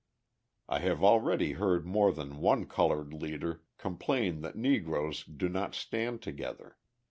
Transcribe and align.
I 0.67 0.79
have 0.79 1.03
already 1.03 1.51
heard 1.51 1.85
more 1.85 2.11
than 2.11 2.37
one 2.41 2.65
coloured 2.65 3.13
leader 3.13 3.61
complain 3.77 4.41
that 4.41 4.55
Negroes 4.55 5.23
do 5.23 5.47
not 5.47 5.75
stand 5.75 6.23
together. 6.23 6.79